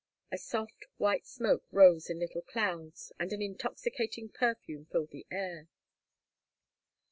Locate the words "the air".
5.11-5.67